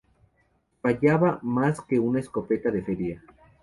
[0.81, 3.21] Fallaba más que una escopeta de feria